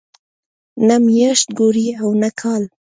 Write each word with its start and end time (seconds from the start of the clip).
نه 0.87 0.95
میاشت 1.05 1.47
ګوري 1.59 1.87
او 2.03 2.09
نه 2.21 2.29
کال. 2.39 2.63